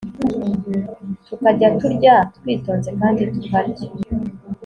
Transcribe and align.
tukajya 1.25 1.67
turya 1.79 2.13
twitonze 2.35 2.89
kandi 2.99 3.21
tukarya 3.33 3.85